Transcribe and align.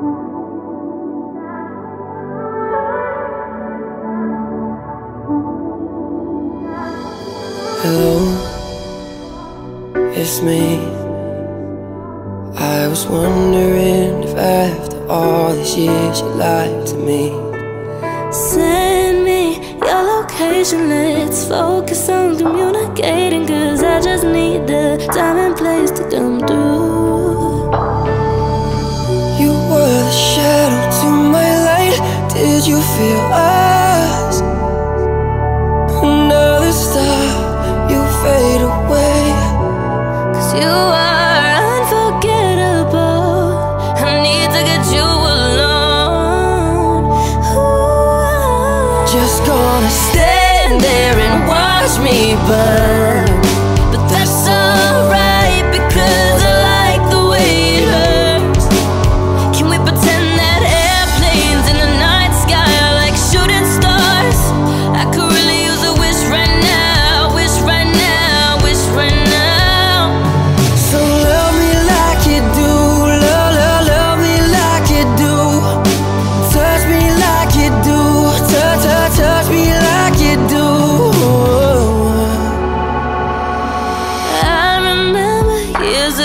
Hello, 0.00 0.12
it's 10.14 10.40
me. 10.40 10.78
I 12.56 12.86
was 12.86 13.06
wondering 13.08 14.22
if 14.22 14.36
after 14.36 15.04
all 15.08 15.52
these 15.52 15.76
years 15.76 16.20
you 16.20 16.26
lied 16.28 16.86
to 16.86 16.96
me. 16.96 17.32
Send 18.32 19.24
me 19.24 19.56
your 19.80 20.02
location, 20.20 20.88
let's 20.90 21.48
focus 21.48 22.08
on 22.08 22.38
communicating. 22.38 23.48
Cause 23.48 23.82
I 23.82 24.00
just 24.00 24.24
need 24.24 24.68
the 24.68 25.04
time 25.12 25.38
and 25.38 25.56
place 25.56 25.90
to 25.90 26.07
us? 33.32 34.40
Another 36.02 36.72
star 36.72 37.90
you 37.90 38.00
fade 38.22 38.62
away. 38.62 39.22
Cause 40.34 40.54
you 40.54 40.68
are 40.68 41.50
unforgettable. 41.76 43.56
I 43.96 44.22
need 44.26 44.48
to 44.56 44.62
get 44.70 44.84
you 44.96 45.08
alone. 45.36 47.04
Ooh. 47.56 49.06
Just 49.12 49.44
gonna 49.46 49.90
stand 49.90 50.80
there 50.80 51.18
and 51.18 51.46
watch 51.48 51.98
me 52.00 52.36
burn. 52.46 53.27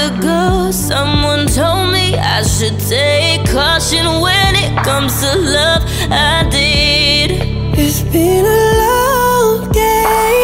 Ago, 0.08 0.72
someone 0.72 1.48
told 1.48 1.92
me 1.94 2.16
I 2.18 2.44
should 2.44 2.78
take 2.80 3.46
caution 3.52 4.06
when 4.22 4.56
it 4.56 4.74
comes 4.84 5.14
to 5.22 5.32
love. 5.38 5.82
I 6.10 6.48
did. 6.50 7.32
It's 7.78 8.02
been 8.02 8.46
a 8.46 8.64
long 8.84 9.72
day 9.72 10.36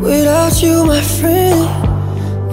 without 0.00 0.62
you, 0.62 0.84
my 0.84 1.02
friend. 1.02 1.66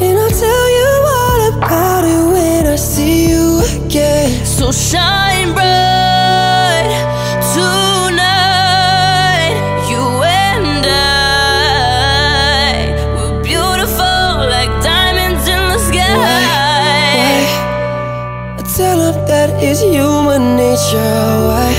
And 0.02 0.18
I'll 0.24 0.38
tell 0.46 0.68
you 0.78 0.92
all 1.18 1.40
about 1.58 2.04
it 2.04 2.24
when 2.34 2.68
I 2.68 2.78
see 2.78 3.30
you 3.30 3.62
again. 3.76 4.46
So 4.46 4.72
shine 4.72 5.54
bright 5.54 6.03
it's 19.74 19.82
human 19.82 20.56
nature. 20.56 20.98
Why? 21.50 21.74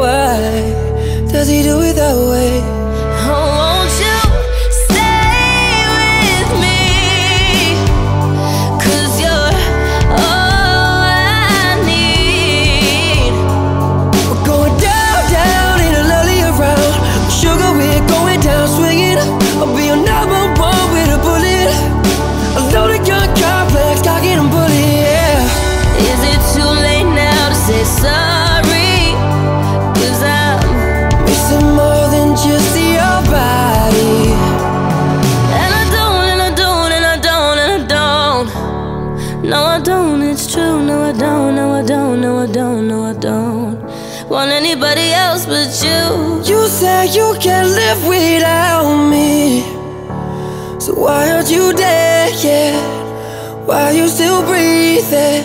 Why 0.00 1.30
does 1.30 1.48
he 1.48 1.62
do 1.62 1.80
it 1.80 1.94
that 1.94 2.16
way? 2.16 2.79
It's 40.50 40.56
true. 40.56 40.82
No, 40.82 41.02
I 41.02 41.12
don't, 41.12 41.54
no, 41.54 41.72
I 41.74 41.82
don't, 41.82 42.20
no, 42.20 42.38
I 42.38 42.46
don't, 42.46 42.88
no, 42.88 43.04
I 43.04 43.12
don't. 43.14 43.78
Want 44.28 44.50
anybody 44.50 45.12
else 45.12 45.46
but 45.46 45.70
you. 45.82 46.42
You 46.44 46.68
said 46.68 47.14
you 47.14 47.36
can't 47.40 47.68
live 47.68 48.06
without 48.06 49.08
me. 49.08 49.62
So 50.80 50.94
why 50.94 51.30
aren't 51.30 51.50
you 51.50 51.72
dead 51.72 52.32
yet? 52.42 52.74
Why 53.66 53.82
are 53.82 53.92
you 53.92 54.08
still 54.08 54.42
breathing? 54.42 55.44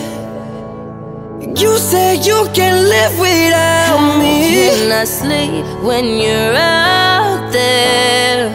You 1.56 1.78
said 1.78 2.24
you 2.26 2.48
can't 2.54 2.82
live 2.88 3.18
without 3.18 4.18
me. 4.18 4.70
Can 4.70 4.92
I 4.92 5.04
sleep 5.04 5.64
when 5.82 6.04
you're 6.04 6.54
out 6.56 7.50
there 7.52 8.50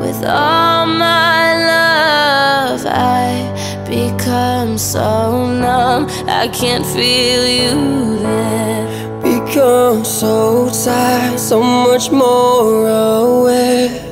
with 0.00 0.24
all 0.24 0.69
become 4.40 4.78
so 4.78 5.46
numb, 5.46 6.06
I 6.26 6.48
can't 6.48 6.86
feel 6.86 7.44
you 7.46 8.18
there. 8.18 9.20
Become 9.22 10.04
so 10.04 10.70
tired, 10.84 11.38
so 11.38 11.62
much 11.62 12.10
more 12.10 12.88
aware. 12.88 14.09